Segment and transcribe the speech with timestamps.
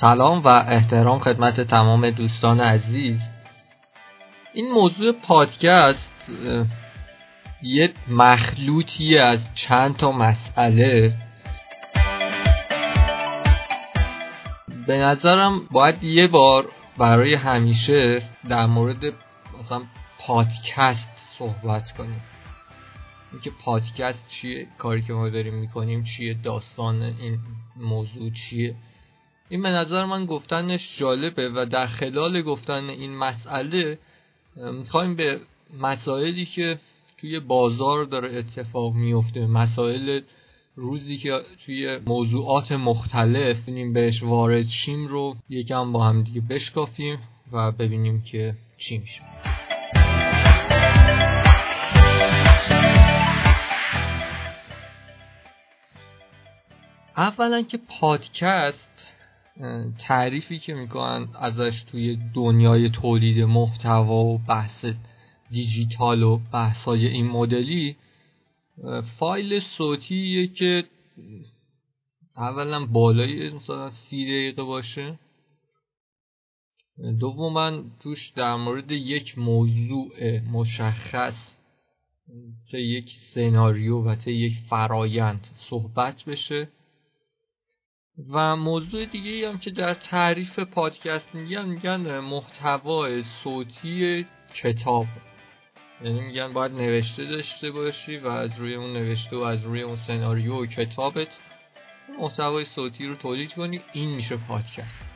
[0.00, 3.20] سلام و احترام خدمت تمام دوستان عزیز.
[4.54, 6.12] این موضوع پادکست
[7.62, 11.16] یه مخلوطی از چند تا مسئله.
[14.86, 16.68] به نظرم باید یه بار
[16.98, 19.04] برای همیشه در مورد
[19.58, 19.82] مثلا
[20.18, 21.08] پادکست
[21.38, 22.22] صحبت کنیم.
[23.32, 27.38] اینکه پادکست چیه کاری که ما داریم می‌کنیم چیه داستان این
[27.76, 28.76] موضوع چیه.
[29.48, 33.98] این به نظر من گفتنش جالبه و در خلال گفتن این مسئله
[34.72, 35.40] می‌خوایم به
[35.80, 36.78] مسائلی که
[37.18, 40.20] توی بازار داره اتفاق میفته مسائل
[40.74, 47.18] روزی که توی موضوعات مختلف ببینیم بهش وارد شیم رو یکم با هم دیگه بشکافیم
[47.52, 49.22] و ببینیم که چی میشه.
[57.16, 59.17] اولا که پادکست
[59.98, 64.86] تعریفی که می‌کنن ازش توی دنیای تولید محتوا و بحث
[65.50, 67.96] دیجیتال و بحثای این مدلی
[69.18, 70.84] فایل صوتیه که
[72.36, 75.18] اولا بالای مثلا سی دقیقه باشه.
[77.20, 81.56] دوما توش در مورد یک موضوع مشخص
[82.70, 86.68] چه یک سناریو و چه یک فرایند صحبت بشه.
[88.26, 95.06] و موضوع دیگه هم که در تعریف پادکست میگن میگن محتوا صوتی کتاب.
[96.04, 99.96] یعنی میگن باید نوشته داشته باشی و از روی اون نوشته و از روی اون
[99.96, 101.28] سناریو و کتابت
[102.20, 103.80] محتوای صوتی رو تولید کنی.
[103.92, 105.07] این میشه پادکست.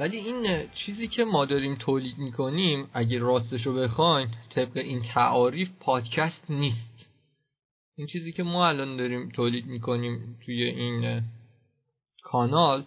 [0.00, 5.70] ولی این چیزی که ما داریم تولید می‌کنیم اگه راستش رو بخواین طبق این تعاریف
[5.80, 7.10] پادکست نیست.
[7.96, 11.22] این چیزی که ما الان داریم تولید می‌کنیم توی این
[12.22, 12.86] کانال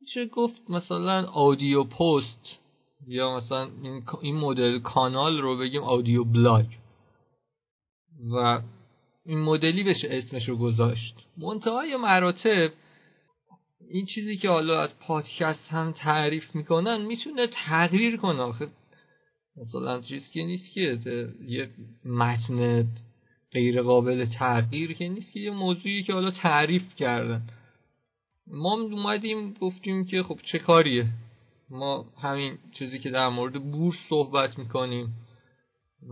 [0.00, 2.60] میشه گفت مثلا آدیو پست
[3.06, 3.70] یا مثلا
[4.22, 6.66] این مدل کانال رو بگیم آدیو بلاگ.
[8.32, 8.62] و
[9.24, 11.26] این مدلی بشه اسمش رو گذاشت.
[11.36, 12.72] منتهای مراتب
[13.90, 18.40] این چیزی که حالا از پادکست هم تعریف می‌کنن می‌تونه تغییر کنه.
[18.40, 18.68] آخه
[19.56, 20.98] مثلا چیز که نیست که
[21.48, 21.70] یه
[22.04, 22.86] متن
[23.52, 27.42] غیر قابل تغییر که نیست که یه موضوعی که حالا تعریف کردن.
[28.46, 31.06] ما اومدیم گفتیم که خب چه کاریه؟
[31.70, 35.14] ما همین چیزی که در مورد بورس صحبت می‌کنیم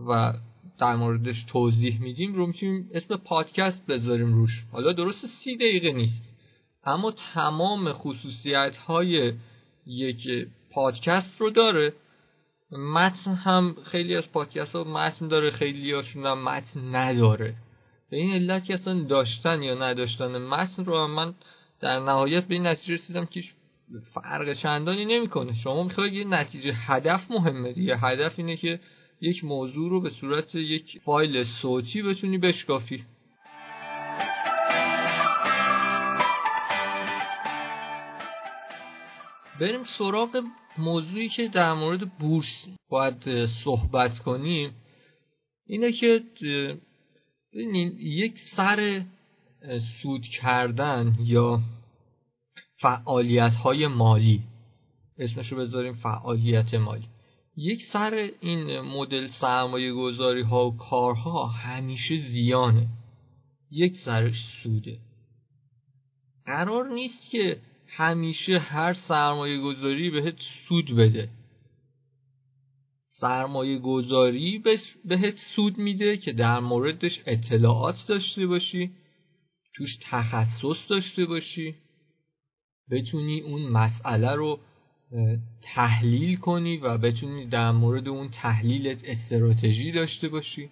[0.07, 0.33] و
[0.79, 4.65] در موردش توضیح میدیم رو می‌تونیم اسم پادکست بذاریم روش.
[4.71, 6.36] حالا درست سی دقیقه نیست.
[6.87, 9.33] اما تمام خصوصیت های
[9.85, 11.93] یک پادکست رو داره.
[12.71, 17.55] متن هم خیلی از پادکست ها متن داره خیلی هاشون هم متن نداره.
[18.09, 21.33] به این علت که اصلا داشتن یا نداشتن متن رو هم من
[21.79, 23.41] در نهایت به این نتیجه رسیدم که
[24.13, 25.55] فرق چندانی نمی‌کنه.
[25.55, 27.97] شما می‌خواید یه نتیجه هدف مهمه دیگه.
[27.97, 28.79] هدف اینه که
[29.21, 33.03] یک موضوع رو به صورت یک فایل صوتی بتونی بشکافی.
[39.59, 40.43] بریم سراغ
[40.77, 44.75] موضوعی که در مورد بورس باید صحبت کنیم.
[45.65, 46.23] اینه که
[47.99, 49.01] یک سر
[50.01, 51.61] سود کردن یا
[52.79, 54.43] فعالیت های مالی
[55.17, 57.07] اسمشو بذاریم فعالیت مالی.
[57.55, 62.87] یک سر این مدل سرمایه گذاری ها و کارها همیشه زیانه.
[63.71, 64.99] یک سرش سوده.
[66.45, 70.35] قرار نیست که همیشه هر سرمایه گذاری بهت
[70.67, 71.29] سود بده.
[73.07, 74.63] سرمایه گذاری
[75.05, 78.91] بهت سود میده که در موردش اطلاعات داشته باشی
[79.75, 81.75] توش تخصص داشته باشی
[82.91, 84.59] بتونی اون مسئله رو
[85.61, 90.69] تحلیل کنی و بتونی در مورد اون تحلیلت استراتژی داشته باشی.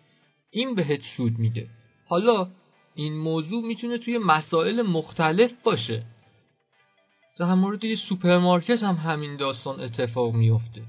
[0.49, 1.69] این بهت سود میده.
[2.05, 2.51] حالا
[2.95, 6.05] این موضوع می‌تونه توی مسائل مختلف باشه.
[7.39, 10.81] در مورد یه سوپرمارکت هم همین داستان اتفاق میفته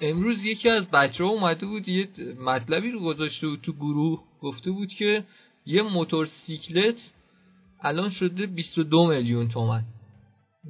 [0.00, 2.08] امروز یکی از بچه ها اومده بود یه
[2.40, 4.22] مطلبی رو گذاشته بود تو گروه.
[4.40, 5.24] گفته بود که
[5.66, 7.12] یه موتورسیکلت
[7.80, 9.84] الان شده 22 میلیون تومن.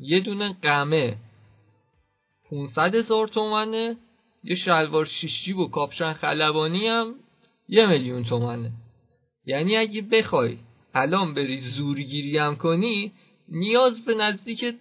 [0.00, 1.16] یه دونه قمه
[2.50, 3.96] 500 هزار تومنه.
[4.46, 7.14] یه شلوار شیش و کاپشن خلبانی هم
[7.68, 8.72] یه میلیون تومنه.
[9.46, 10.58] یعنی اگه بخوای
[10.94, 13.12] الان بری زورگیری هم کنی
[13.48, 14.74] نیاز به نزدیک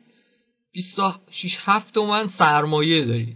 [0.71, 3.35] 26 7 تومن سرمایه داری.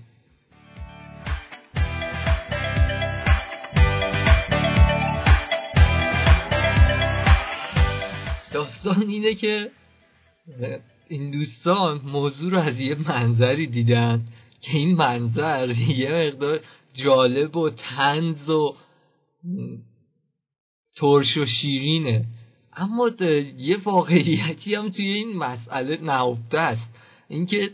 [8.53, 9.71] داستان اینه که
[11.07, 14.25] این دوستان موضوع رو از یه منظری دیدن.
[14.61, 16.59] که این منظر یه مقدار
[16.93, 18.75] جالب و تنز و
[20.95, 22.25] ترش و شیرینه.
[22.73, 23.09] اما
[23.57, 26.89] یه واقعیتی هم توی این مسئله نهفته است.
[27.27, 27.71] اینکه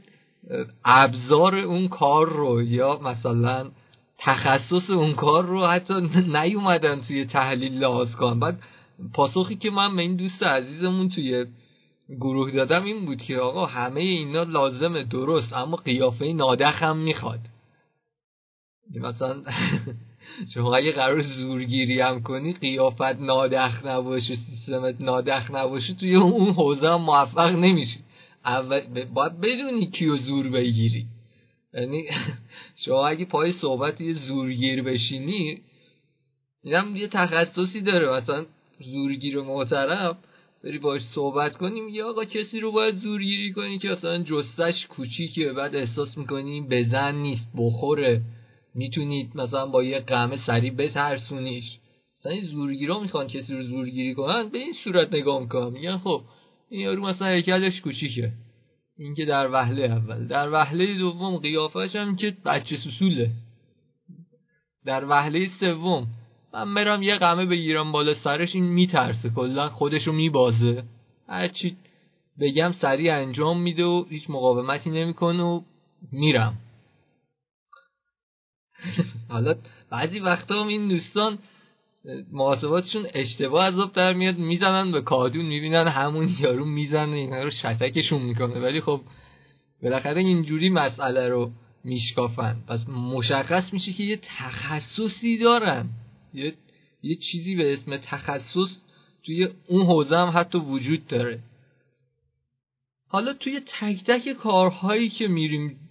[0.85, 3.71] ابزار اون کار رو یا مثلا
[4.17, 5.93] تخصص اون کار رو حتی
[6.27, 8.39] نیومدن توی تحلیل لحاظ کنن.
[8.39, 8.63] بعد
[9.13, 11.45] پاسخی که من به این دوست عزیزمون توی
[12.09, 17.39] گروه دادم این بود که آقا همه اینا لازمه درست اما قیافه نادخ هم می‌خواد.
[18.95, 19.43] مثلا
[20.53, 26.89] شما اگه قرار زورگیری هم کنی قیافت نادخ نباشه سیستمت نادخ نباشه توی اون حوزه
[26.89, 27.99] هم موفق نمیشی.
[28.45, 28.79] اول
[29.13, 31.05] باید بدونی کیو زور بگیری.
[31.73, 32.03] یعنی
[32.83, 35.61] شما اگه پای صحبت یه زورگیر بشینی
[36.63, 38.11] اینم یه تخصصی داره.
[38.11, 38.45] مثلا
[38.79, 40.17] زورگیر محترم
[40.65, 41.89] بری باش صحبت کنیم.
[41.89, 45.53] یا آقا کسی رو باید زورگیری کنی که اصلا جستش کوچیکه.
[45.53, 48.21] بعد احساس می‌کنی بزن نیست بخوره.
[48.75, 51.79] می‌تونید مثلا با یه قمه سریع بترسونیش.
[52.19, 55.69] مثلا این زورگیرا می‌خوان کسی رو زورگیری کنن به این صورت نگاه می‌کنن.
[55.69, 56.21] میگن خب
[56.69, 58.31] این یارو مثلا هیکلش کوچیکه.
[58.97, 60.27] این که در وهله اول.
[60.27, 63.31] در وهله دوم قیافش هم که بچه سسوله
[64.85, 66.07] در وهله سوم.
[66.55, 70.83] من برم یه قمه بگیرم بالا سرش این میترسه کلا خودشو میبازه.
[71.27, 71.77] هرچی
[72.39, 75.61] بگم سریع انجام میده و هیچ مقاومتی نمی‌کنه و
[76.11, 76.57] میرم.
[79.29, 79.55] حالا
[79.89, 81.37] بعضی وقتا هم این دوستان
[82.31, 88.21] محاسباتشون اشتباه عذاب در میاد می‌زنن به کادون می‌بینن همون یارو می‌زنه اینا رو شتکشون
[88.21, 88.59] می‌کنه.
[88.59, 89.01] ولی خب
[89.83, 91.51] بالاخره اینجوری مسئله رو
[91.83, 92.63] میشکافن.
[92.67, 95.89] پس مشخص میشه که یه تخصصی دارن.
[96.37, 96.53] یه,
[97.03, 98.77] یه چیزی به اسم تخصص
[99.23, 101.39] توی اون حوزه هم حتی وجود داره.
[103.07, 105.89] حالا توی تک تک کارهایی که میریم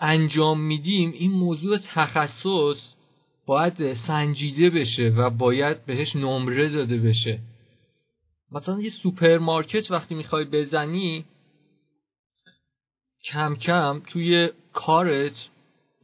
[0.00, 2.94] انجام میدیم این موضوع تخصص
[3.46, 7.40] باید سنجیده بشه و باید بهش نمره داده بشه.
[8.52, 11.24] مثلا یه سوپرمارکت وقتی می‌خوای بزنی
[13.24, 15.48] کم کم توی کارت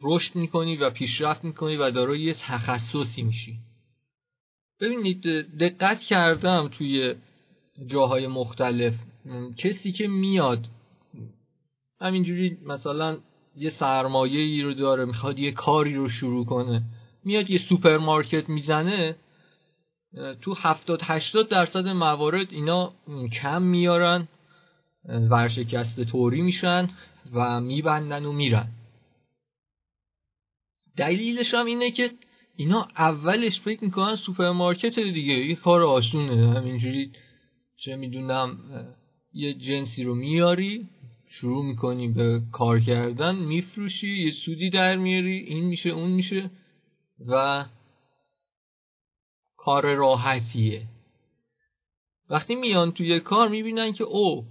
[0.02, 3.58] رشد می‌کنی و پیشرفت می‌کنی و دارای یه تخصصی میشی.
[4.80, 5.22] ببینید
[5.58, 7.14] دقت کردم توی
[7.86, 8.94] جاهای مختلف.
[9.56, 10.66] کسی که میاد
[12.00, 13.18] همینجوری مثلا
[13.56, 16.82] یه سرمایه ای رو داره می‌خواد یه کاری رو شروع کنه
[17.24, 19.16] میاد یه سوپرمارکت می‌زنه
[20.40, 22.92] تو 70 80 درصد موارد اینا
[23.32, 24.28] کم میارن
[25.04, 26.88] ورشکسته طوری میشن
[27.32, 28.68] و میبندن و میرن.
[30.96, 32.10] دلیلش هم اینه که
[32.56, 36.54] اینا اولش فکر می‌کنن سوپرمارکت دیگه یه کار آسونه.
[36.54, 37.12] همینجوری
[37.76, 38.58] چه می‌دونم
[39.32, 40.88] یه جنسی رو میاری
[41.28, 46.50] شروع می‌کنی به کار کردن میفروشی یه سودی در میاری این میشه اون میشه
[47.28, 47.64] و
[49.56, 50.82] کار راحتیه.
[52.30, 54.44] وقتی میان توی کار می‌بینن که او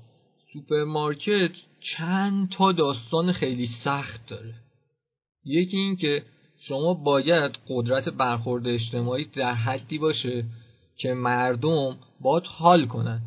[0.54, 4.54] سوپرمارکت چند تا داستان خیلی سخت داره.
[5.46, 6.24] یکی این که
[6.68, 10.46] شما باید قدرت برخورد اجتماعی در حدی باشه
[10.96, 13.22] که مردم باید حال کنن.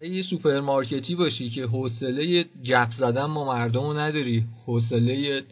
[0.00, 5.42] یه سوپرمارکتی باشی که حوصله گپ زدن با مردم رو نداری حوصله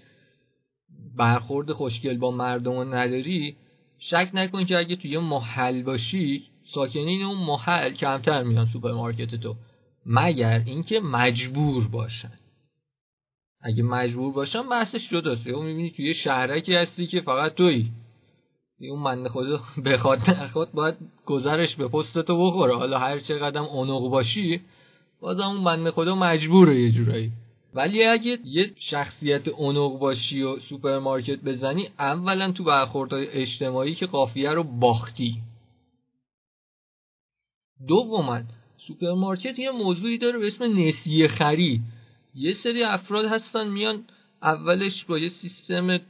[1.16, 3.56] برخورد خوشگل با مردم رو نداری
[3.98, 9.56] شک نکن که اگه توی محل باشی ساکنین اون محل کمتر میان سوپرمارکت تو.
[10.06, 12.32] مگر اینکه مجبور باشن.
[13.62, 15.46] اگه مجبور باشن بحثش جداست.
[15.46, 17.90] یا می‌بینی توی شهرکی هستی که فقط تویی.
[18.80, 20.94] اون بنده خدا بخواد نخواد باید
[21.26, 22.76] گذرش به پست تو بخوره.
[22.76, 24.60] حالا هر چقدرم عنق باشی
[25.20, 27.32] بازم اون بنده خدا مجبوره یه جورایی.
[27.74, 34.50] ولی اگه یه شخصیت عنق باشی و سوپرمارکت بزنی اولا تو برخوردهای اجتماعی که قافیه
[34.50, 35.42] رو باختی.
[37.88, 38.40] دوما
[38.76, 41.80] سوپرمارکت یه موضوعی داره به اسم نسیه خری
[42.34, 44.04] یه سری افراد هستن میان
[44.42, 46.00] اولش با یه سیستم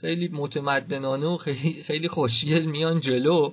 [0.00, 3.52] خیلی متمدنانه و خیلی, خیلی خوشگل میان جلو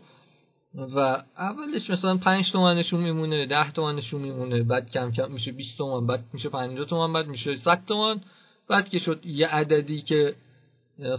[0.76, 6.08] و اولش مثلا 5 تومنشون میمونه 10 تومنشون میمونه بعد کم کم میشه 20 تومن
[6.08, 8.22] بعد میشه 50 تومن بعد میشه 100 تومن.
[8.68, 10.36] بعد که شد یه عددی که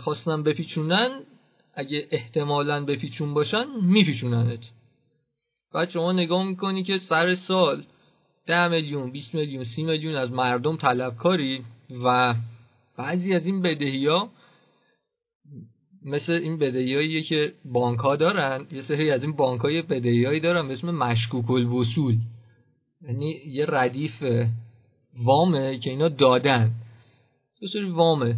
[0.01, 1.11] خواستن بپیچونن
[1.75, 4.71] اگه احتمالا بپیچون باشن میپیچوننت.
[5.73, 7.85] بعد شما نگاه می‌کنی که سر سال
[8.47, 11.65] ده میلیون 20 میلیون سی میلیون از مردم طلبکاری
[12.05, 12.35] و
[12.97, 14.31] بعضی از این بدهی ها
[16.05, 20.71] مثل این بدهیاییه که بانک ها دارن یه سری از این بانک های بدهیایی دارن
[20.71, 22.19] اسم مشکوک الوصول.
[23.09, 24.25] یعنی یه ردیف
[25.25, 26.71] وامه که اینا دادن.
[27.61, 28.37] یه سری وامه.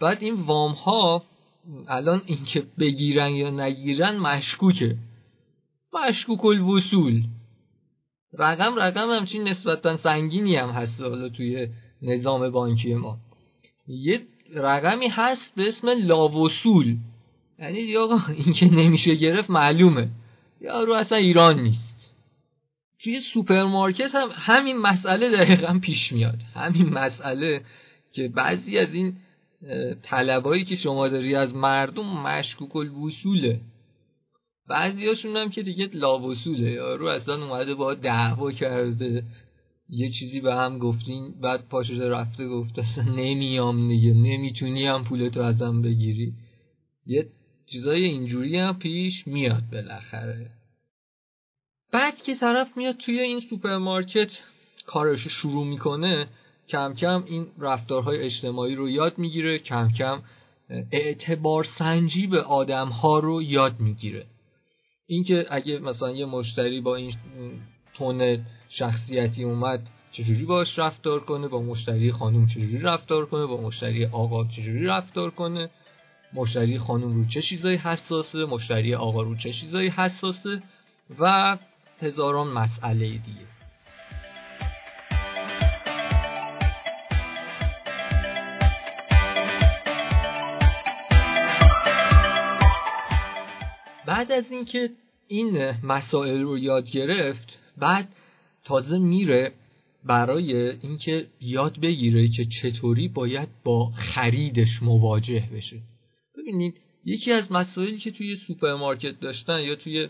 [0.00, 1.22] بعد این وام ها
[1.88, 4.96] الان اینکه بگیرن یا نگیرن مشکوکه.
[5.92, 7.22] مشکوک الوصول.
[8.38, 11.68] رقم رقم همچین نسبتا سنگینی هم هست حالا توی
[12.02, 13.18] نظام بانکی ما.
[13.88, 14.20] یه
[14.54, 16.96] رقمی هست به اسم لاوصول.
[17.58, 18.08] یعنی یا
[18.44, 20.08] اینکه نمیشه گرفت معلومه.
[20.60, 21.96] یا رو اصلا ایران نیست.
[22.98, 26.42] توی سوپرمارکت هم همین مسئله دقیقا پیش میاد.
[26.54, 27.62] همین مسئله
[28.12, 29.16] که بعضی از این
[30.02, 33.60] طلبایی که شما داری از مردم مشکوک الوصوله.
[34.68, 39.24] بعضی هاشون هم که دیگه لاوصوله یارو اصلا اومده با دعوا کرده.
[39.88, 45.40] یه چیزی به هم گفتین بعد پاشده رفته گفته اصلا نمیام دیگه نمی‌تونی هم پولتو
[45.40, 46.32] ازم بگیری.
[47.06, 47.28] یه
[47.66, 50.50] چیزای اینجوری هم پیش میاد بالاخره.
[51.92, 54.42] بعد که طرف میاد توی این سوپرمارکت
[54.86, 56.28] کارش شروع می‌کنه
[56.68, 60.22] کم کم این رفتارهای اجتماعی رو یاد می‌گیره کم کم
[60.92, 64.26] اعتبار سنجی به آدم ها رو یاد می‌گیره.
[65.06, 67.14] اینکه اگه مثلا یه مشتری با این
[67.94, 74.04] تون شخصیتی اومد چجوری باش رفتار کنه؟ با مشتری خانم چجوری رفتار کنه؟ با مشتری
[74.04, 75.70] آقا چجوری رفتار کنه؟
[76.32, 80.62] مشتری خانم رو چه چیزایی حساسه؟ مشتری آقا رو چه چیزایی حساسه؟
[81.18, 81.56] و
[82.00, 83.55] هزاران مسئله دیگه.
[94.06, 94.90] بعد از اینکه
[95.28, 98.08] این مسائل رو یاد گرفت بعد
[98.64, 99.52] تازه میره
[100.04, 105.82] برای اینکه یاد بگیره که چطوری باید با خریدش مواجه بشه.
[106.38, 110.08] ببینید یکی از مسائلی که توی سوپرمارکت داشتن یا توی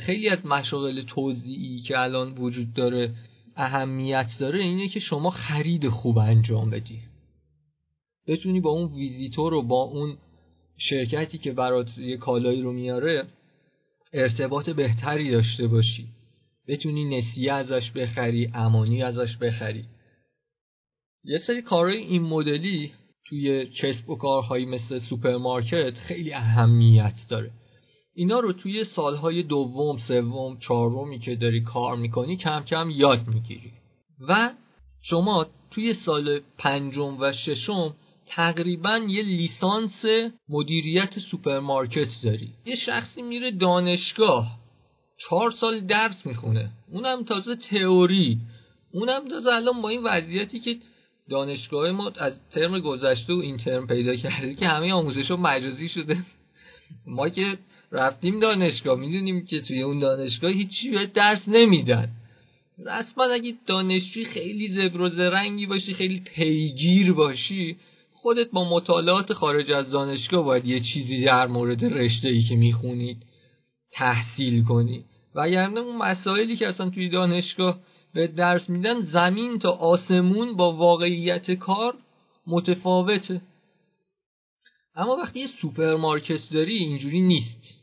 [0.00, 3.14] خیلی از مشاغل توزیعی که الان وجود داره
[3.56, 7.00] اهمیت داره اینه که شما خرید خوب انجام بدی.
[8.26, 10.18] بتونی با اون ویزیتور و با اون
[10.76, 13.26] شرکتی که برات یه کالایی رو میاره
[14.12, 16.06] ارتباط بهتری داشته باشی.
[16.68, 19.84] بتونی نسیه ازش بخری امانی ازش بخری.
[21.24, 22.92] یه سری کارهای این مدلی
[23.24, 27.50] توی کسب و کارهایی مثل سوپرمارکت خیلی اهمیت داره.
[28.14, 33.72] اینا رو توی سالهای دوم، سوم، چهارمی که داری کار می‌کنی کم کم یاد می‌گیری.
[34.28, 34.50] و
[35.02, 37.94] شما توی سال پنجم و ششم
[38.26, 40.04] تقریبا یه لیسانس
[40.48, 42.52] مدیریت سوپرمارکت داری.
[42.66, 44.58] یه شخصی میره دانشگاه
[45.18, 46.70] چهار سال درس می‌خونه.
[46.90, 48.40] اونم تازه تئوری.
[48.92, 50.76] اونم تازه الان با این وضعیتی که
[51.30, 56.16] دانشگاه ما از ترم گذشته و این ترم پیدا کرده که همه آموزش مجازی شده.
[57.06, 57.42] ما که
[57.92, 62.08] رفتیم دانشگاه می‌دونیم که توی اون دانشگاه هیچی به درس نمیدن.
[62.86, 67.76] رسما اگه دانشجوی خیلی زبر و زرنگی باشی خیلی پیگیر باشی
[68.26, 73.26] خودت با مطالعات خارج از دانشگاه باید یه چیزی در مورد رشته ای که می‌خونید
[73.90, 75.04] تحصیل کنی.
[75.34, 77.80] و اگر اون مسائلی که اصلا توی دانشگاه
[78.14, 81.94] به درس میدن زمین تا آسمون با واقعیت کار
[82.46, 83.40] متفاوته.
[84.94, 87.80] اما وقتی یه سوپرمارکت داری اینجوری نیست.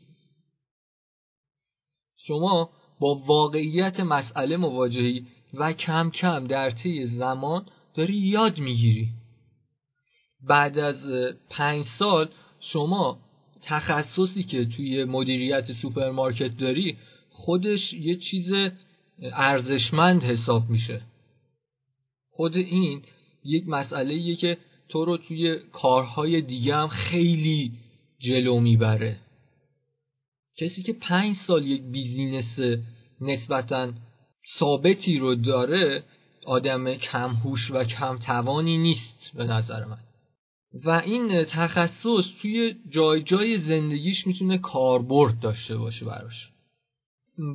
[2.16, 2.70] شما
[3.00, 9.23] با واقعیت مسئله مواجهی و کم کم در طی زمان داری یاد می‌گیری.
[10.46, 11.12] بعد از
[11.50, 12.28] پنج سال
[12.60, 13.18] شما
[13.62, 16.98] تخصصی که توی مدیریت سوپرمارکت داری
[17.30, 18.52] خودش یه چیز
[19.22, 21.00] ارزشمند حساب میشه.
[22.30, 23.02] خود این
[23.44, 24.58] یک مسئله که
[24.88, 27.72] تو رو توی کارهای دیگه هم خیلی
[28.18, 29.20] جلو می‌بره.
[30.56, 32.58] کسی که پنج سال یک business
[33.20, 33.92] نسبتا
[34.58, 36.04] ثابتی رو داره
[36.46, 40.03] آدم کمهوش و کم توانی نیست به نظر من.
[40.84, 46.52] و این تخصص توی جای جای زندگیش می‌تونه کاربرد داشته باشه براش.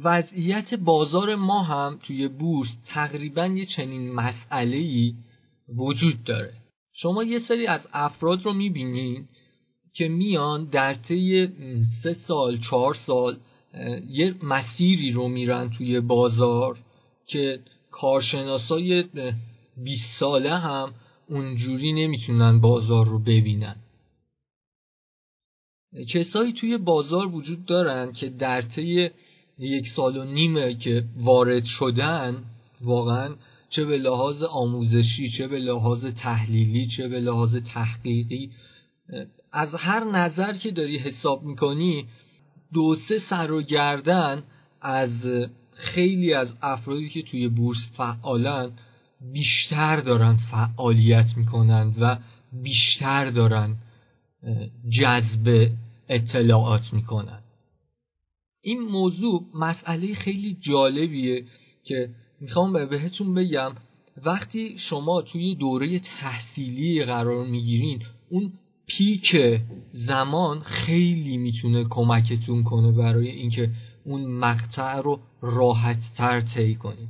[0.04, 5.14] وضعیت بازار ما هم توی بورس تقریبا یه چنین مسئله
[5.78, 6.54] وجود داره.
[6.94, 9.28] شما یه سری از افراد رو می‌بینین
[9.94, 11.48] که میان در طی
[12.04, 13.38] سه سال چهار سال
[14.10, 16.78] یه مسیری رو میرن توی بازار
[17.28, 17.60] که
[17.92, 19.06] کارشناسای
[19.78, 20.94] 20 ساله هم
[21.30, 23.76] اونجوری نمی‌تونن بازار رو ببینن.
[26.10, 29.10] کسایی توی بازار وجود دارن که در طی
[29.58, 32.44] یک سال و نیمه که وارد شدن
[32.82, 33.36] واقعا
[33.70, 38.52] چه به لحاظ آموزشی چه به لحاظ تحلیلی چه به لحاظ تحقیقی
[39.52, 42.08] از هر نظر که داری حساب می‌کنی
[42.74, 44.44] دو سه سر و گردن
[44.82, 45.28] از
[45.72, 48.72] خیلی از افرادی که توی بورس فعالن
[49.22, 52.18] بیشتر دارن فعالیت می‌کنن و
[52.64, 53.78] بیشتر دارن
[54.90, 55.72] جذب
[56.10, 57.44] اطلاعات می‌کنن
[58.62, 61.46] این موضوع مسئله خیلی جالبیه
[61.84, 62.10] که
[62.42, 63.72] می‌خوام بهتون بگم
[64.26, 68.54] وقتی شما توی دوره تحصیلی قرار می‌گیرین اون
[68.88, 69.38] پیک
[69.94, 73.72] زمان خیلی می‌تونه کمکتون کنه برای اینکه
[74.06, 77.10] اون مقطع رو راحت تر طی کنید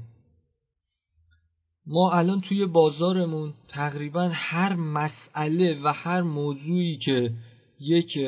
[1.85, 7.33] ما الان توی بازارمون تقریبا هر مسئله و هر موضوعی که
[7.79, 8.19] یک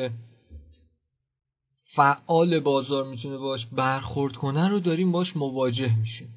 [1.84, 6.28] فعال بازار می‌تونه باش برخورد کنه رو داریم باش مواجه میشیم.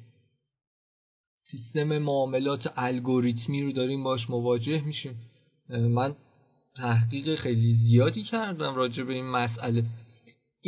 [1.40, 5.20] سیستم معاملات الگوریتمی رو داریم باش مواجه میشیم.
[5.68, 6.14] من
[6.76, 9.84] تحقیق خیلی زیادی کردم راجع به این مسئله.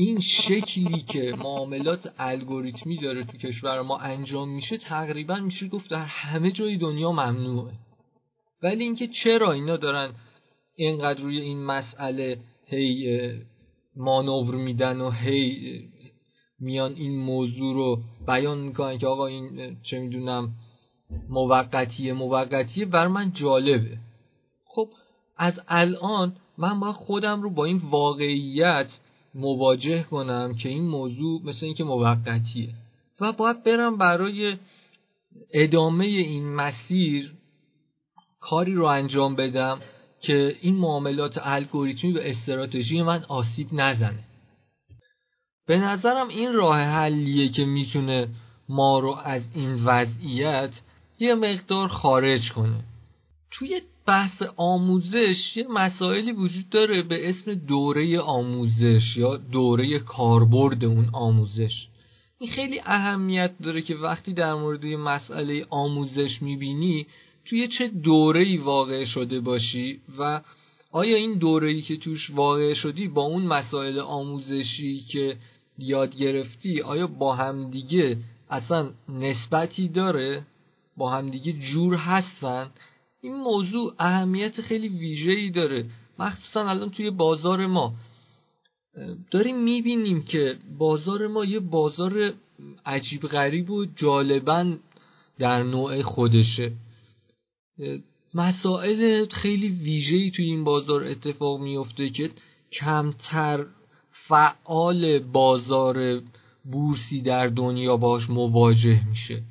[0.00, 6.04] این شکلی که معاملات الگوریتمی داره تو کشور ما انجام میشه تقریبا میشه گفت در
[6.04, 7.72] همه جای دنیا ممنوعه.
[8.62, 10.14] ولی اینکه چرا اینا دارن
[10.76, 13.30] اینقدر روی این مسئله هی
[13.96, 15.80] مانور میدن و هی
[16.60, 20.54] میان این موضوع رو بیان می‌کنن که آقا این چه می‌دونم
[21.28, 23.98] موقتیه موقتیه بر من جالبه.
[24.64, 24.88] خب
[25.36, 29.00] از الان من باید خودم رو با این واقعیت
[29.38, 32.68] مواجه کنم که این موضوع مثل اینکه موقتیه.
[33.20, 34.56] و باید برم برای
[35.52, 37.32] ادامه این مسیر
[38.40, 39.80] کاری رو انجام بدم
[40.20, 44.24] که این معاملات الگوریتمی و استراتژی من آسیب نزنه.
[45.66, 48.28] به نظرم این راه حلیه که می‌تونه
[48.68, 50.80] ما رو از این وضعیت
[51.18, 52.84] یه مقدار خارج کنه.
[53.50, 61.08] توی بحث آموزش یه مسائلی وجود داره به اسم دوره آموزش یا دوره کاربرد اون
[61.12, 61.88] آموزش.
[62.38, 67.06] این خیلی اهمیت داره که وقتی در مورد یه مسئله آموزش می‌بینی
[67.44, 70.40] توی چه دوره‌ای واقع شده باشی و
[70.92, 75.36] آیا این دوره‌ای که توش واقع شدی با اون مسائل آموزشی که
[75.78, 78.16] یاد گرفتی آیا با همدیگه
[78.50, 80.46] اصلا نسبتی داره؟
[80.96, 82.70] با همدیگه جور هستن؟
[83.20, 85.90] این موضوع اهمیت خیلی ویژه‌ای داره.
[86.18, 87.94] مخصوصا الان توی بازار ما.
[89.30, 92.32] داریم می‌بینیم که بازار ما یه بازار
[92.86, 94.76] عجیب غریب و جالبا
[95.38, 96.72] در نوع خودشه.
[98.34, 102.30] مسائل خیلی ویژه‌ای توی این بازار اتفاق میفته که
[102.72, 103.66] کمتر
[104.10, 106.22] فعال بازار
[106.64, 109.42] بورسی در دنیا باش مواجه میشه.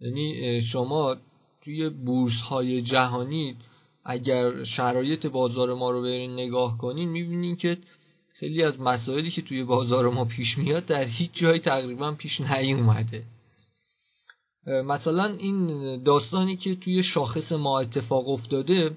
[0.00, 1.16] یعنی شما
[1.60, 3.56] توی بورس های جهانی
[4.04, 7.78] اگر شرایط بازار ما رو برین نگاه کنین می‌بینین که
[8.28, 13.24] خیلی از مسائلی که توی بازار ما پیش میاد در هیچ جای تقریبا پیش نیومده.
[14.66, 15.66] مثلا این
[16.02, 18.96] داستانی که توی شاخص ما اتفاق افتاده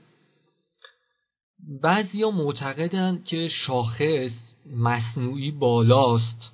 [1.82, 6.52] بعضیا معتقدن که شاخص مصنوعی بالاست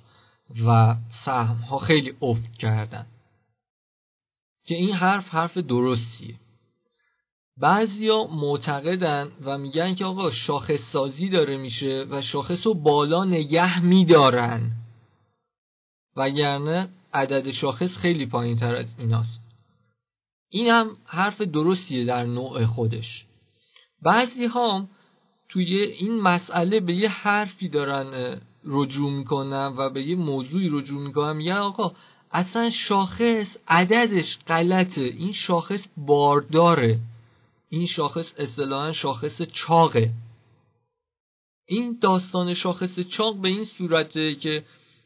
[0.66, 3.06] و سهم ها خیلی افت کردن.
[4.64, 6.34] که این حرف حرف درستیه.
[7.56, 13.84] بعضیا معتقدن و میگن که آقا شاخص سازی داره میشه و شاخص رو بالا نگه
[13.84, 14.72] میدارن.
[16.16, 19.40] وگرنه عدد شاخص خیلی پایین تر از ایناست.
[20.48, 23.26] این هم حرف درستیه در نوع خودش.
[24.02, 24.88] بعضی ها
[25.48, 31.40] توی این مسئله به یه حرفی دارن رجوع می‌کنن و به یه موضوعی رجوع می‌کنن.
[31.40, 31.92] یا آقا
[32.32, 35.02] اصلا شاخص عددش غلطه.
[35.02, 36.98] این شاخص بارداره.
[37.68, 40.12] این شاخص اصطلاحا شاخص چاقه.
[41.66, 44.64] این داستان شاخص چاق به این صورته که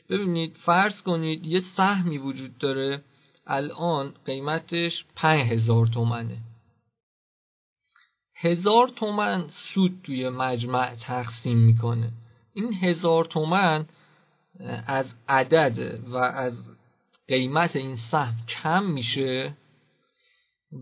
[0.09, 3.03] ببینید فرض کنید یه سهمی وجود داره.
[3.47, 6.37] الان قیمتش پنج هزار تومنه.
[8.37, 12.13] هزار تومن سود توی مجمع تقسیم می‌کنه.
[12.55, 13.87] این هزار تومن
[14.87, 16.77] از عدد و از
[17.29, 19.57] قیمت این سهم کم میشه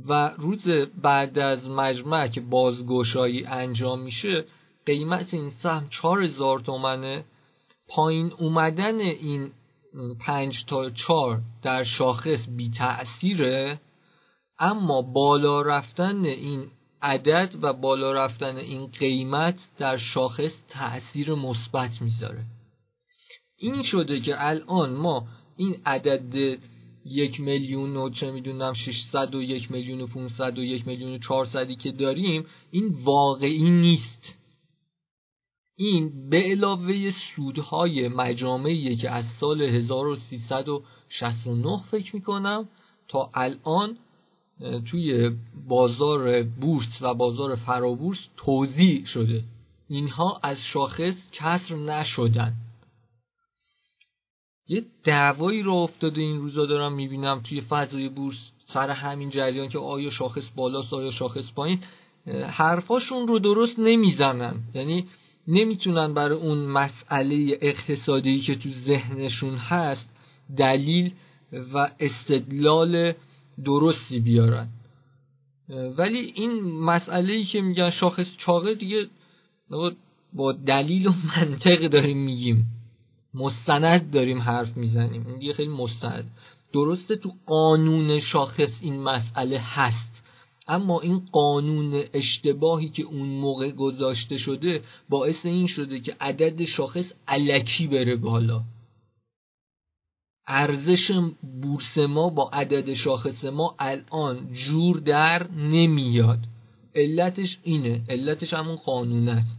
[0.08, 0.68] و روز
[1.02, 4.44] بعد از مجمع که بازگشایی انجام میشه
[4.86, 7.24] قیمت این سهم چهار هزار تومنه.
[7.88, 9.52] پایین اومدن این
[10.20, 13.80] پنج تا چار در شاخص بی تأثیره
[14.58, 16.70] اما بالا رفتن این
[17.02, 22.44] عدد و بالا رفتن این قیمت در شاخص تاثیر مثبت می‌ذاره.
[23.56, 26.58] این شده که الان ما این عدد
[27.04, 31.18] یک میلیون و چه می‌دونم 600 و یک میلیون و 500 و یک میلیون و
[31.18, 34.38] 400 که داریم این واقعی نیست.
[35.76, 42.68] این به علاوه سودهای مجامعی که از سال 1369 فکر می‌کنم
[43.08, 43.96] تا الان
[44.90, 45.30] توی
[45.68, 49.44] بازار بورس و بازار فرابورس توضیح شده.
[49.88, 52.52] اینها از شاخص کسر نشدن.
[54.72, 59.78] یه دعوایی رو افتاده این روزا دارم می‌بینم توی فضای بورس سر همین جریان که
[59.78, 61.78] آیا شاخص بالاست آیا شاخص پایین
[62.50, 64.54] حرفاشون رو درست نمی‌زنن.
[64.74, 65.06] یعنی
[65.48, 70.14] نمی‌تونن برای اون مسئله اقتصادی که تو ذهنشون هست
[70.56, 71.12] دلیل
[71.74, 73.12] و استدلال
[73.64, 74.68] درستی بیارن.
[75.98, 79.06] ولی این مسئله ای که میگن شاخص چاقه دیگه
[80.32, 82.66] با دلیل و منطق داریم میگیم.
[83.34, 85.26] مستند داریم حرف می‌زنیم.
[85.26, 86.30] این دیگه خیلی مستند.
[86.72, 90.24] درسته تو قانون شاخص این مسئله هست.
[90.68, 97.12] اما این قانون اشتباهی که اون موقع گذاشته شده باعث این شده که عدد شاخص
[97.28, 98.62] علکی بره بالا.
[100.46, 101.10] ارزش
[101.62, 106.38] بورس ما با عدد شاخص ما الان جور در نمیاد.
[106.94, 108.02] علتش اینه.
[108.08, 109.58] علتش همون قانون است.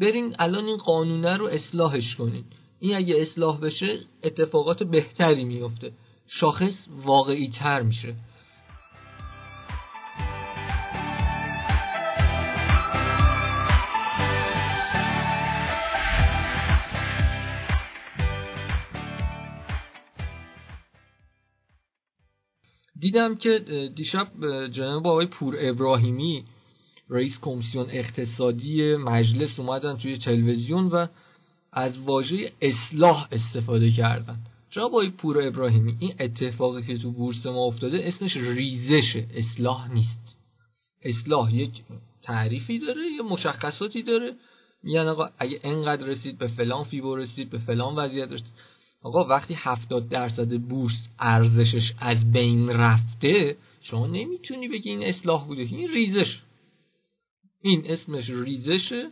[0.00, 2.44] برین الان این قانونه رو اصلاحش کنین.
[2.84, 5.92] این اگه اصلاح بشه اتفاقات بهتری میفته
[6.26, 8.14] شاخص واقعی تر میشه.
[23.00, 23.58] دیدم که
[23.96, 24.26] دیشب
[24.70, 26.44] جناب آقای پور ابراهیمی
[27.08, 31.06] رئیس کمیسیون اقتصادی مجلس اومدن توی تلویزیون و
[31.74, 34.38] از واژه اصلاح استفاده کردن.
[34.70, 40.36] جناب آقای پور ابراهیمی این اتفاقی که تو بورس ما افتاده اسمش ریزشه اصلاح نیست.
[41.02, 41.82] اصلاح یک
[42.22, 44.34] تعریفی داره یه مشخصاتی داره.
[44.82, 48.54] میگن آقا اگه انقدر رسید به فلان فیبو رسید به فلان وضعیت رسید.
[49.02, 55.62] آقا وقتی 70 درصد بورس ارزشش از بین رفته شما نمی‌تونی بگی این اصلاح بوده.
[55.62, 56.42] این ریزش.
[57.60, 59.10] این اسمش ریزشه.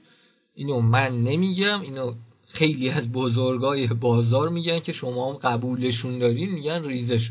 [0.55, 2.15] اینو من نمیگم اینو
[2.53, 7.31] خیلی از بزرگای بازار میگن که شما هم قبولشون دارین میگن ریزش.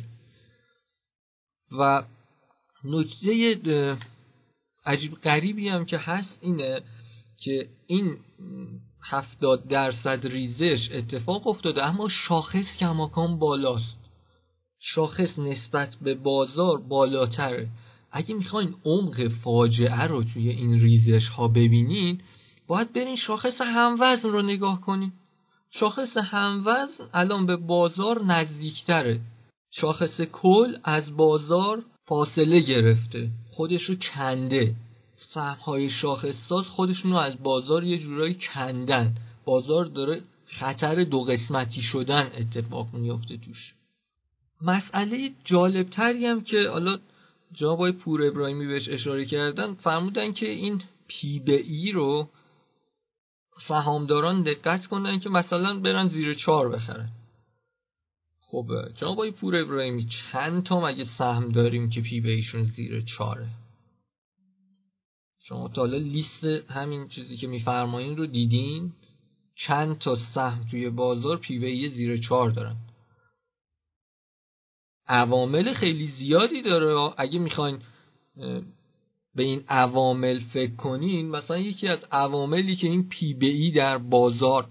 [1.80, 2.04] و
[2.84, 3.98] نکته
[4.86, 6.82] عجیب غریبی هم که هست اینه
[7.38, 8.18] که این
[9.04, 13.98] هفتاد درصد ریزش اتفاق افتاده اما شاخص کماکان بالاست.
[14.80, 17.70] شاخص نسبت به بازار بالاتره.
[18.12, 22.22] اگه می‌خواین عمق فاجعه رو توی این ریزش ها ببینین
[22.72, 25.12] باید برین شاخص هموزن رو نگاه کنین.
[25.70, 29.20] شاخص هموزن الان به بازار نزدیکتره.
[29.72, 33.30] شاخص کل از بازار فاصله گرفته.
[33.52, 34.76] خودش رو کنده.
[35.16, 39.16] سهم های شاخص ساز خودشون رو از بازار یه جورایی کندن.
[39.46, 43.76] بازار داره خطر دو قسمتی شدن اتفاق میفته توش.
[44.62, 47.00] مسئله جالبتری هم که حالا
[47.54, 52.30] جناب پور ابراهیمی بهش اشاره کردن فرمودن که این P به E رو
[53.58, 57.10] سهامداران دقت کنن که مثلا برن زیر چهار بخرن.
[58.52, 63.02] خب جناب پور ابراهیمی چند تا مگه سهم داریم که P به E شون زیر
[63.02, 63.48] چهاره
[65.44, 68.94] شما تا حالا لیست همین چیزی که میفرمایین رو دیدین؟
[69.56, 72.76] چند تا سهم توی بازار P E زیر چهار دارن؟
[75.08, 77.14] عوامل خیلی زیادی داره.
[77.18, 77.82] اگه می‌خواین
[79.36, 84.68] به این عوامل فکر کنین مثلا یکی از عواملی که این پی ای در بازار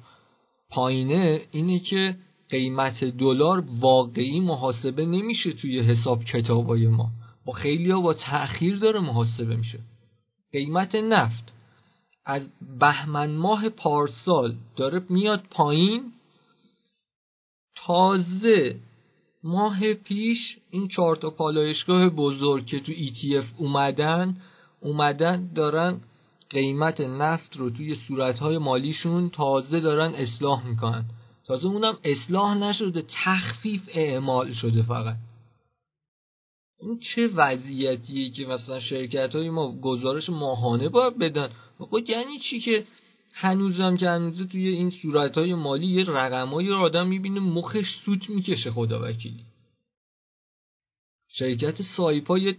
[0.71, 2.17] پایینه اینه که
[2.49, 7.11] قیمت دلار واقعی محاسبه نمیشه توی حساب کتابای ما.
[7.45, 9.79] با خیلی ها با تأخیر داره محاسبه میشه.
[10.53, 11.53] قیمت نفت
[12.25, 12.49] از
[12.81, 16.13] بهمن ماه پارسال داره میاد پایین.
[17.75, 18.81] تازه
[19.43, 24.37] ماه پیش این چهار تا پالایشگاه بزرگ که تو ETF اومدن
[24.81, 26.01] اومدن دارن
[26.51, 31.05] قیمت نفت رو توی صورتهای مالیشون تازه دارن اصلاح می‌کنن.
[31.45, 35.17] تازه اونم اصلاح نشده تخفیف اعمال شده فقط.
[36.83, 41.49] این چه وضعیتیه که مثلا شرکت های ما گزارش ماهانه باید بدن؟
[41.79, 42.85] خب یعنی چی که
[43.33, 48.31] هنوزم که هنوزه توی این صورت های مالی یه رقمایی رو آدم می‌بینه مخش سوت
[48.31, 49.45] می‌کشه خدا وکیلی.
[51.29, 52.57] شرکت سایپا یه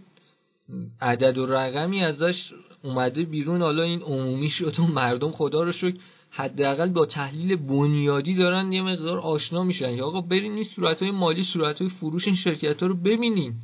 [1.00, 5.96] عدد و رقمی ازش اومده بیرون حالا این عمومی شد و مردم خدا رو شکر
[6.30, 11.10] حداقل با تحلیل بنیادی دارن یه مقدار آشنا میشن یا آقا برین این صورت های
[11.10, 13.54] مالی صورت های فروش این شرکت ها رو ببینین.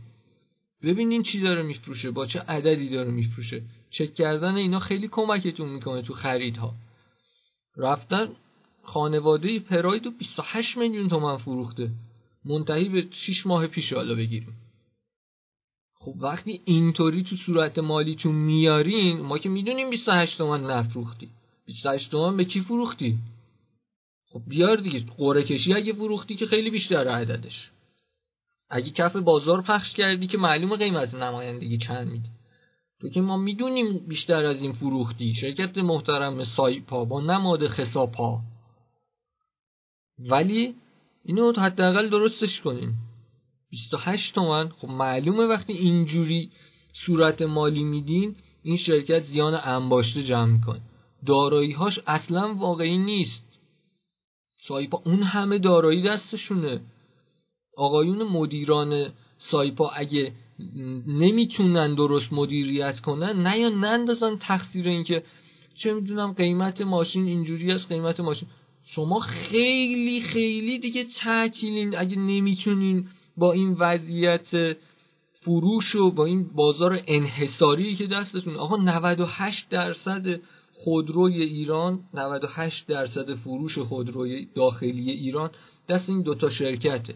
[0.83, 3.63] ببینین چی داره میفروشه با چه عددی داره میفروشه.
[3.91, 6.75] چک کردن اینا خیلی کمکتون می‌کنه تو خریدها.
[7.79, 8.29] رفتن
[8.83, 11.91] خانواده پراید و 28 میلیون تومن فروخته.
[12.45, 14.57] منتهی به 6 ماه پیش حالا بگیریم.
[15.95, 21.29] خب وقتی اینطوری تو صورت مالیتون میارین ما که می‌دونیم 28 تومن نفروختی.
[21.67, 23.19] 28 تومن به کی فروختی؟
[24.33, 27.71] خب بیار دیگه قره کشی اگه فروختی که خیلی بیشتر عددش.
[28.71, 32.29] اگه کف بازار پخش کردی که معلوم قیمت نمایندگی چند میدی
[33.01, 35.35] تو که ما می‌دونیم بیشتر از این فروختی.
[35.35, 38.41] شرکت محترم سایپا با نماد خساپا.
[40.19, 40.75] ولی
[41.25, 42.95] اینو حداقل درستش کنین
[43.71, 44.69] 28 تومن.
[44.69, 46.51] خب معلومه وقتی اینجوری
[46.93, 50.81] صورت مالی میدین این شرکت زیان انباشته جمع می‌کنه.
[51.27, 53.45] داراییهاش اصلا واقعی نیست.
[54.57, 56.81] سایپا اون همه دارایی دستشونه.
[57.77, 59.07] آقایون مدیران
[59.39, 60.33] سایپا اگه
[61.07, 65.23] نمی‌تونن درست مدیریت کنن نه یا نندازن تقصیر این که
[65.75, 68.49] چه می‌دونم قیمت ماشین اینجوری است قیمت ماشین.
[68.85, 71.97] شما خیلی خیلی دیگه تعطیلین.
[71.99, 74.77] اگه نمی‌تونین با این وضعیت
[75.33, 80.41] فروش و با این بازار انحصاری که دستتون آقا 98 درصد
[80.73, 85.51] خودروی ایران 98 درصد فروش خودروی داخلی ایران
[85.89, 87.15] دست این دوتا شرکته.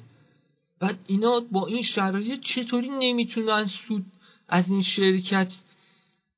[0.82, 4.06] بعد اینا با این شرایط چطوری نمی‌تونن سود
[4.48, 5.56] از این شرکت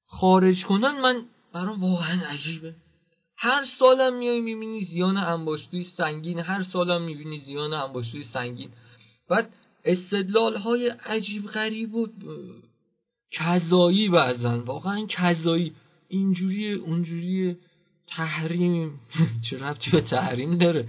[0.07, 2.75] خارج کنن؟ من برام واقعا عجیبه.
[3.37, 8.71] هر سالم میای می‌بینی زیان انباشتوی سنگین هر سالم می‌بینی زیان انباشتوی سنگین.
[9.29, 9.55] بعد
[9.85, 12.07] استدلال های عجیب غریب و
[13.31, 15.75] کذایی بعضن واقعا کذایی.
[16.09, 17.57] اینجوری اونجوری
[18.07, 19.01] تحریم.
[19.45, 20.89] چه ربطی تحریم داره؟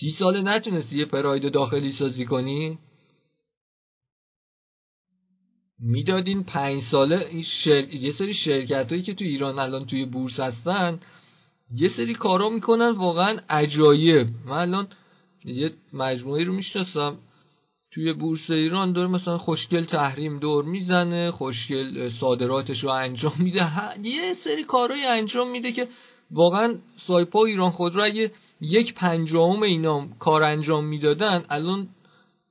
[0.00, 2.78] سی ساله نتونستی یه پراید داخلی سازی کنی؟
[5.78, 7.94] می‌دادین پنج ساله این شر...
[7.94, 11.00] یه سری شرکت هایی که تو ایران الان توی بورس هستن
[11.74, 14.26] یه سری کارا می‌کنن واقعا عجایب.
[14.46, 14.88] من الان
[15.44, 17.18] یه مجموعه رو می‌شناسم.
[17.90, 23.98] توی بورس ایران داره مثلا خوشگل تحریم دور می‌زنه خوشگل صادراتش رو انجام میده.
[24.02, 25.88] یه سری کارهایی انجام میده که
[26.30, 31.88] واقعا سایپا ایران خود رو اگه یک پنجاهم اینا کار انجام می‌دادن الان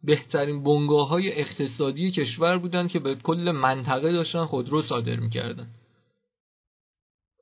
[0.03, 5.67] بهترین بنگاه های اقتصادی کشور بودن که به کل منطقه داشتن خودرو صادر می‌کردن.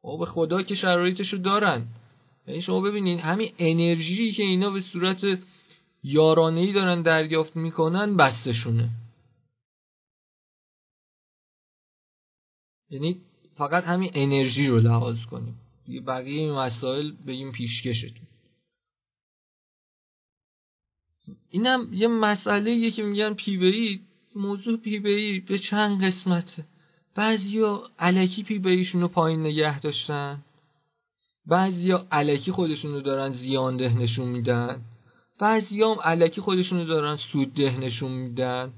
[0.02, 1.88] او به خدا که شرایطشو دارن.
[2.48, 5.40] یعنی شما ببینید همین انرژی که اینا به صورت
[6.04, 8.90] یارانه دارن دریافت می‌کنن بستشونه
[12.90, 13.22] یعنی
[13.56, 15.60] فقط همین انرژی رو لحاظ کنیم.
[16.08, 18.28] بقیه این مسائل بگیم پیشکشتون.
[21.50, 24.02] اینم یه مسئله یه که میگن P
[24.36, 25.00] موضوع P
[25.40, 26.66] به چند قسمته.
[27.16, 30.44] بعضیا الکی P رو پایین نگه داشتن.
[31.46, 34.82] بعضیا الکی خودشون رو دارن زیان ده نشون میدن.
[35.40, 38.74] بعضیا هم الکی خودشون رو دارن سود ده نشون میدن.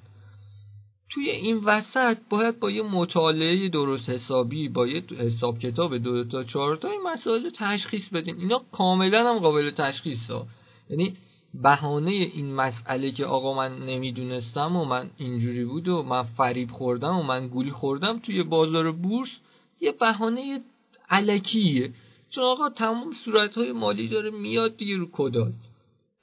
[1.09, 6.43] توی این وسط باید با یه مطالعه درست حسابی با یه حساب کتاب دو, تا
[6.43, 10.47] چهار تا این مسائل تشخیص بدین اینا کاملا هم قابل تشخیص ها
[10.89, 11.17] یعنی
[11.61, 17.15] بهانه این مسئله که آقا من نمی‌دونستم و من اینجوری بود و من فریب خوردم
[17.15, 19.39] و من گولی خوردم توی بازار بورس
[19.81, 20.61] یه بهانه
[21.09, 21.93] علکیه.
[22.29, 25.53] چون آقا تمام صورت مالی داره میاد دیگه رو کدال.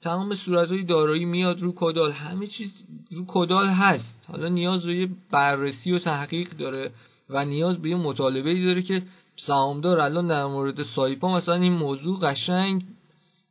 [0.01, 2.11] تمام صورت های دارایی میاد رو کدال.
[2.11, 4.19] همه چیز رو کدال هست.
[4.27, 6.91] حالا نیاز به یه بررسی و تحقیق داره
[7.29, 9.03] و نیاز به یه مطالبه داره که
[9.35, 12.85] سهامدار الان در مورد سایپا مثلا این موضوع قشنگ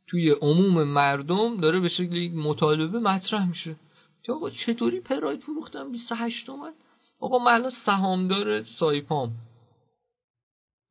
[0.07, 3.75] توی عموم مردم داره به شکل یک مطالبه مطرح میشه.
[4.23, 6.71] که آقا چطوری پراید فروختم 28 تومن؟
[7.19, 9.31] آقا من الان سهامدار سایپام.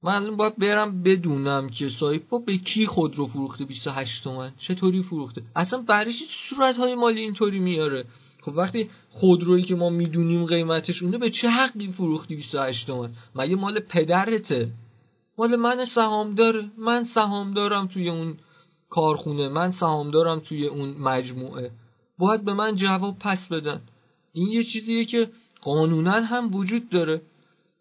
[0.02, 5.02] من الان باید برم بدونم که سایپا به کی خود رو فروخته 28 تومن؟ چطوری
[5.02, 8.04] فروخته؟ اصلا برش صورت های مالی اینطوری میاره؟
[8.42, 13.56] خب وقتی خودرویی که ما می‌دونیم قیمتش اونه به چه حقی فروختی 28 تومن؟ مگه
[13.56, 14.70] مال پدرته؟
[15.38, 16.70] مال من سهامداره.
[16.78, 18.36] من سهامدارم توی اون
[18.94, 21.70] کارخونه من سهامدارم توی اون مجموعه.
[22.18, 23.80] باید به من جواب پس بدن.
[24.32, 25.30] این یه چیزیه که
[25.62, 27.22] قانونا هم وجود داره.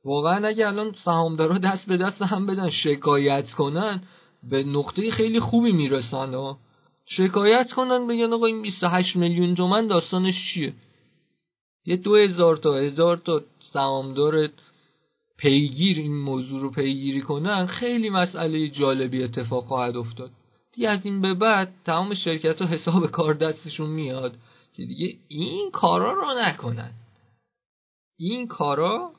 [0.05, 4.01] واقعا اگه الان سهامدارا دست به دست هم بدن شکایت کنن
[4.43, 6.57] به نقطه خیلی خوبی می‌رسن ها
[7.05, 10.73] شکایت کنن بگن آقا این 28 میلیون تومن داستانش چیه؟
[11.85, 14.49] یه دو هزار تا هزار تا سهامدار
[15.37, 20.31] پیگیر این موضوع رو پیگیری کنن خیلی مسئله جالبی اتفاق خواهد افتاد.
[20.73, 24.37] دیگه از این به بعد تمام شرکت ها حساب کار دستشون میاد
[24.73, 26.93] که دیگه این کارا رو نکنن.
[28.19, 29.13] این کارا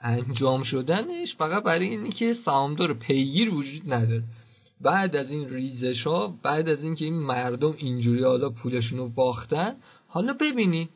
[0.00, 4.24] انجام شدنش فقط برای اینه که سهامدار پیگیر وجود نداره.
[4.80, 9.76] بعد از این ریزش ها بعد از اینکه این مردم اینجوری حالا پولشون رو باختن
[10.08, 10.88] حالا ببینید.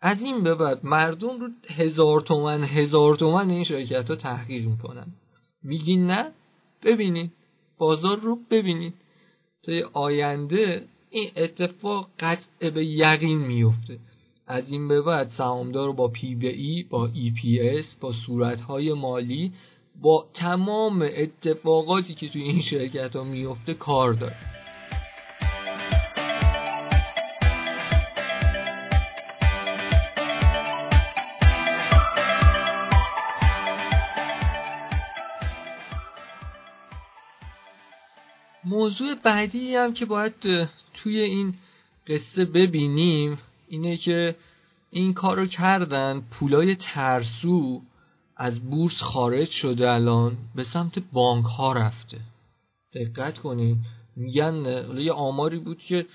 [0.00, 5.06] از این به بعد مردم رو هزار تومن هزار تومن این شرکت ها تحقیق می‌کنن.
[5.62, 6.32] میگین نه؟
[6.82, 7.32] ببینید.
[7.78, 8.94] بازار رو ببینید.
[9.62, 13.98] تا آینده این اتفاق قطع به یقین میفته.
[14.46, 19.52] از این به بعد سهامدار با P به E با EPS با صورتهای مالی
[20.02, 24.57] با تمام اتفاقاتی که توی این شرکت ها میفته کار داره.
[38.78, 40.34] موضوع بعدی هم که باید
[40.94, 41.54] توی این
[42.06, 43.38] قصه ببینیم
[43.68, 44.36] اینه که
[44.90, 47.82] این کارو کردن پولای ترسو
[48.36, 52.18] از بورس خارج شده الان به سمت بانک ها رفته.
[52.94, 53.84] دقت کنیم
[54.16, 56.06] میگن یه آماری بود که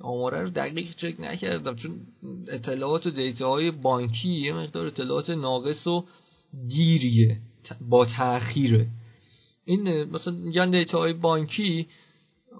[0.00, 2.00] آماره رو دقیق چک نکردم چون
[2.48, 6.04] اطلاعات و دیتا های بانکی یه مقدار اطلاعات ناقص و
[6.68, 7.40] دیریه
[7.80, 8.88] با تأخیره.
[9.64, 11.86] این مثلا میگن دیتا های بانکی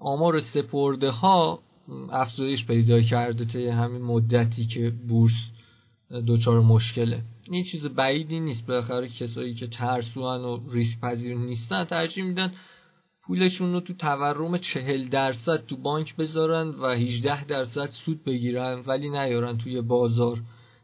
[0.01, 1.63] آمار سپرده ها
[2.11, 5.51] افزایش پیدا کرده طی همین مدتی که بورس
[6.29, 7.23] دچار مشکله.
[7.51, 8.67] این چیز بعیدی نیست.
[8.67, 12.53] بالاخره کسایی که ترسوان و ریسک پذیر نیستن ترجیح میدن
[13.29, 19.11] پولشون رو تو تورم چهل درصد تو بانک بذارن و 18 درصد سود بگیرن ولی
[19.11, 20.41] نیارن توی بازار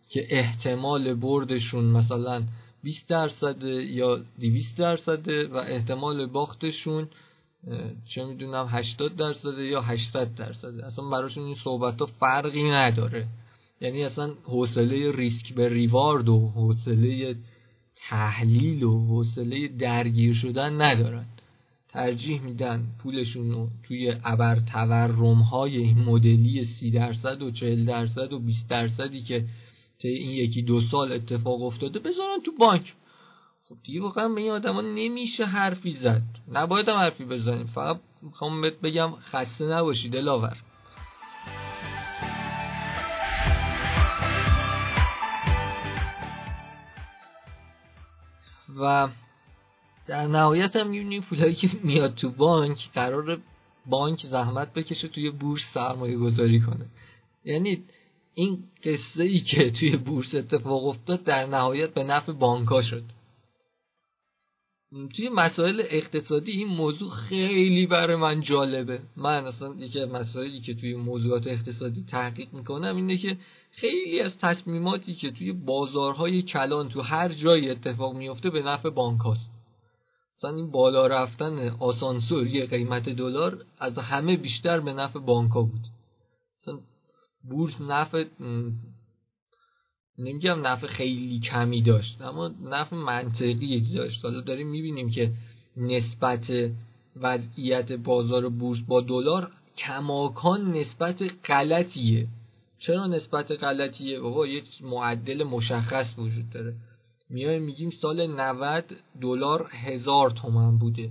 [0.09, 2.43] که احتمال بردشون مثلا
[2.83, 7.09] 20 درصد یا 200 درصد و احتمال باختشون
[8.07, 13.27] چه می‌دونم 80 درصد یا 800 درصد اصلا براشون این صحبت ها فرقی نداره.
[13.81, 17.37] یعنی اصلا حوصله ریسک به ریوارد و حوصله
[17.97, 21.27] تحلیل و حوصله درگیر شدن ندارن.
[21.89, 28.33] ترجیح میدن پولشون رو توی ابر تورم های این مدلی 30 درصد و 40 درصد
[28.33, 29.45] و 20 درصدی که
[29.99, 32.95] طی این یکی دو سال اتفاق افتاده بذارن تو بانک.
[33.75, 36.23] خب دیگه واقعا به این آدما نمیشه حرفی زد.
[36.53, 37.67] نباید هم حرفی بزنیم.
[37.67, 40.57] فقط می‌خوام بهت بگم خسته نباشی دلاور.
[48.81, 49.09] و
[50.07, 53.41] در نهایت هم می‌بینیم پولایی که میاد تو بانک قرار
[53.87, 56.87] بانک زحمت بکشه توی بورس سرمایه گذاری کنه.
[57.45, 57.85] یعنی
[58.35, 63.05] این قصه ای که توی بورس اتفاق افتاد در نهایت به نفع بانک شد.
[65.17, 69.01] توی مسائل اقتصادی این موضوع خیلی برای من جالبه.
[69.17, 73.39] من اصلا یکی مسائلی که توی موضوعات اقتصادی تحقیق می‌کنم اینه که
[73.71, 79.21] خیلی از تصمیماتی که توی بازارهای کلان تو هر جایی اتفاق میفته به نفع بانک
[79.21, 79.51] هاست.
[80.39, 85.87] مثلا این بالا رفتن آسانسوری قیمت دلار از همه بیشتر به نفع بانک ها بود.
[86.61, 86.79] مثلا
[87.49, 88.25] بورس نفع
[90.19, 94.25] نمیگم نفع خیلی کمی داشت اما نفع منطقی داشت.
[94.25, 95.33] حالا داریم می‌بینیم که
[95.77, 96.71] نسبت
[97.17, 102.29] وضعیت بازار بورس با دلار کماکان نسبت غلطیه.
[102.79, 106.75] چرا نسبت غلطیه؟ بابا یه معدل مشخص وجود داره.
[107.31, 111.11] میایم میگیم سال 90 دلار هزار تومن بوده.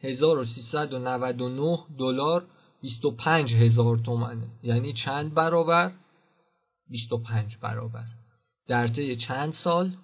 [0.00, 2.46] 1399 دلار
[2.80, 4.48] 25 هزار تومنه.
[4.62, 5.92] یعنی چند برابر؟
[6.90, 8.04] 25 برابر.
[8.66, 9.96] در طی چند سال؟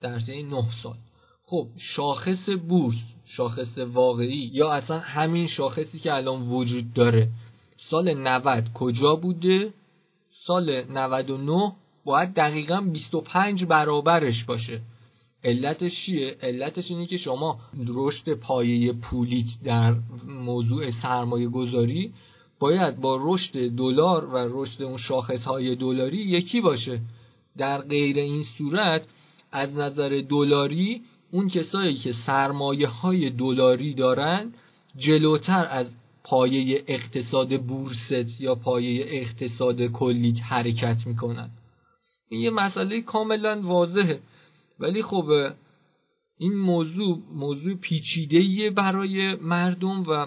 [0.00, 0.96] در طی 9 سال.
[1.44, 7.28] خب شاخص بورس شاخص واقعی یا اصلا همین شاخصی که الان وجود داره
[7.76, 9.74] سال 90 کجا بوده؟
[10.28, 11.72] سال 99
[12.04, 14.80] باید دقیقا 25 برابرش باشه.
[15.44, 19.94] علتش چیه؟ علتش اینه که شما رشد پایه پولیت در
[20.26, 22.12] موضوع سرمایه گذاری
[22.62, 27.00] باید با رشد دلار و رشد اون شاخص های دلاری یکی باشه.
[27.56, 29.06] در غیر این صورت
[29.52, 31.02] از نظر دلاری
[31.32, 34.52] اون کسایی که سرمایه های دلاری دارن
[34.96, 35.94] جلوتر از
[36.24, 41.50] پایه اقتصاد بورست یا پایه اقتصاد کلیت حرکت می‌کنن.
[42.28, 44.20] این یه مسئله کاملا واضحه.
[44.80, 45.30] ولی خب
[46.38, 50.26] این موضوع موضوع پیچیدهیه برای مردم و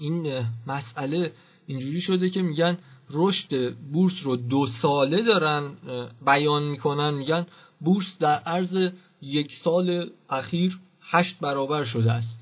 [0.00, 1.32] این مسئله
[1.66, 2.78] اینجوری شده که میگن
[3.10, 5.72] رشد بورس رو دو ساله دارن
[6.26, 7.46] بیان می‌کنن میگن
[7.80, 8.90] بورس در عرض
[9.22, 12.40] یک سال اخیر هشت برابر شده است.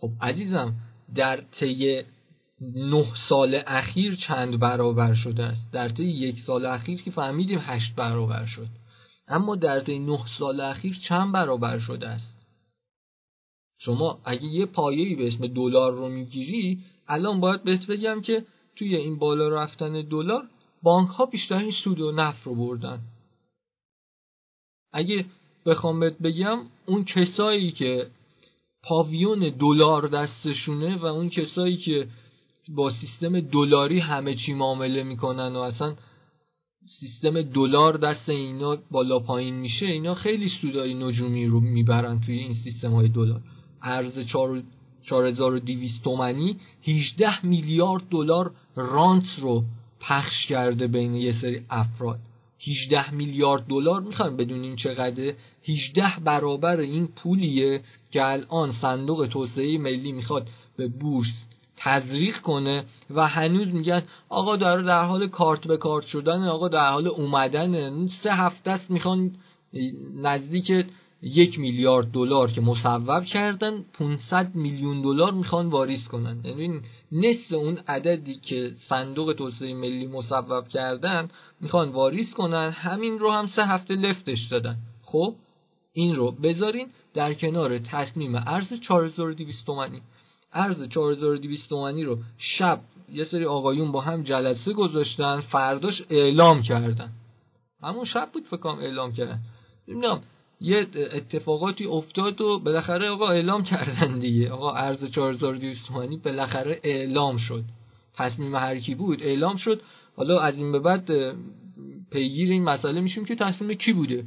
[0.00, 0.74] خب عزیزم
[1.14, 2.02] در طی
[2.60, 7.94] نه سال اخیر چند برابر شده است؟ در طی یک سال اخیر که فهمیدیم هشت
[7.94, 8.68] برابر شد.
[9.28, 12.33] اما در طی نه سال اخیر چند برابر شده است؟
[13.84, 16.78] شما اگه یه پایه‌ای به اسم دلار رو می‌گیری
[17.08, 18.44] الان باید بهت بگم که
[18.76, 20.48] توی این بالا رفتن دلار
[20.82, 23.00] بانک ها بیشترین سود و نفع رو بردن.
[24.92, 25.24] اگه
[25.66, 28.06] بخوام بهت بگم اون کسایی که
[28.82, 32.08] پاویون دلار دستشونه و اون کسایی که
[32.68, 35.94] با سیستم دلاری همه چی معامله می‌کنن و اصلا
[36.84, 42.54] سیستم دلار دست اینا بالا پایین میشه اینا خیلی سودای نجومی رو می‌برن توی این
[42.54, 43.40] سیستم های دلار.
[43.84, 44.18] ارز
[45.02, 49.64] 4200 تومنی 18 میلیارد دلار رانت رو
[50.00, 52.18] پخش کرده بین یه سری افراد.
[52.66, 55.34] 18 میلیارد دلار می‌خوایم بدونین چقدر
[55.68, 57.80] 18 برابر این پولیه
[58.10, 64.82] که الان صندوق توسعه ملی می‌خواد به بورس تزریق کنه و هنوز میگن آقا داره
[64.82, 69.36] در حال کارت به کارت شدن آقا در حال اومدن سه هفته است می‌خوان
[70.14, 70.86] نزدیک
[71.24, 76.40] یک میلیارد دلار که مصوب کردن 500 میلیون دلار می‌خوان واریز کنن.
[76.44, 76.80] یعنی
[77.12, 81.28] نصف اون عددی که صندوق توسعه ملی مصوب کردن
[81.60, 82.70] می‌خوان واریز کنن.
[82.70, 84.76] همین رو هم سه هفته لفتش دادن.
[85.02, 85.34] خب
[85.92, 90.02] این رو بذارین در کنار تصمیم ارز 4200 تومانی.
[90.52, 92.80] ارز 4200 تومانی رو شب
[93.12, 97.12] یه سری آقایون با هم جلسه گذاشتن فرداش اعلام کردن.
[97.82, 99.40] همون شب بود فکرم اعلام کردن.
[99.88, 100.22] نمی‌دونم
[100.64, 104.50] یه اتفاقاتی افتاد و بالاخره آقا اعلام کردن دیگه.
[104.50, 107.64] آقا ارز 4200 تومانی بالاخره اعلام شد.
[108.14, 109.80] تصمیم هر کی بود اعلام شد.
[110.16, 111.10] حالا از این به بعد
[112.10, 114.24] پیگیر این مسئله میشیم که تصمیم کی بوده.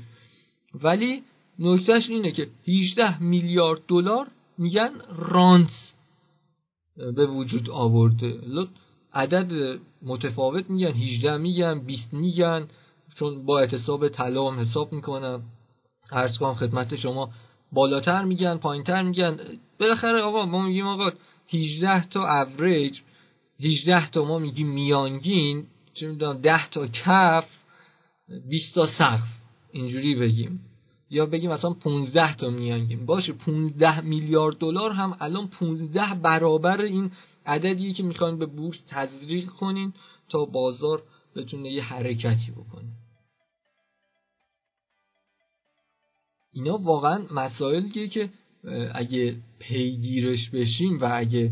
[0.84, 1.24] ولی
[1.60, 4.28] نکتهش اینه که 18 میلیارد دلار
[4.58, 5.94] میگن رانت
[7.16, 8.40] به وجود آورده.
[9.14, 12.68] عدد متفاوت میگن 18 میگن 20 میگن.
[13.16, 15.44] چون با اعتصاب طلا حساب می‌کنم.
[16.12, 17.30] عرض کنم خدمت شما
[17.72, 19.38] بالاتر میگن پایینتر میگن.
[19.80, 21.12] بالاخره آقا ما میگیم آقا
[21.54, 23.02] 18 تا اوریج
[23.60, 27.48] 18 تا ما میگیم میانگین چه می‌دونم 10 تا کف
[28.50, 29.28] 20 تا سقف
[29.72, 30.64] اینجوری بگیم.
[31.10, 33.06] یا بگیم مثلا 15 تا میانگین.
[33.06, 37.12] باشه 15 میلیارد دلار هم الان 15 برابر این
[37.46, 39.94] عددیه که می‌خواین به بورس تزریق کنین
[40.30, 41.04] تا بازار
[41.36, 43.07] بتونه یه حرکتی بکنه.
[46.58, 48.30] اینا واقعا مسائلیه که
[48.94, 51.52] اگه پیگیرش بشیم و اگه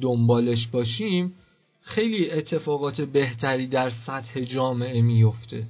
[0.00, 1.34] دنبالش باشیم
[1.80, 5.66] خیلی اتفاقات بهتری در سطح جامعه میفته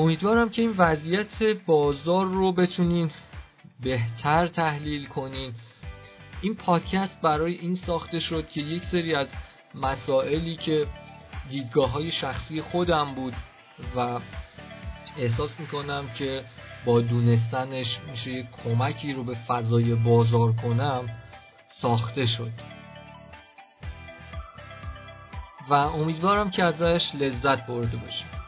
[0.00, 3.10] امیدوارم که این وضعیت بازار رو بتونین
[3.80, 5.54] بهتر تحلیل کنین.
[6.40, 9.28] این پادکست برای این ساخته شد که یک سری از
[9.74, 10.86] مسائلی که
[11.48, 13.34] دیدگاه های شخصی خودم بود
[13.96, 14.20] و
[15.18, 16.44] احساس می‌کنم که
[16.84, 21.08] با دونستنش میشه یک کمکی رو به فضای بازار کنم
[21.68, 22.52] ساخته شد.
[25.70, 28.39] و امیدوارم که ازش لذت برده باشیم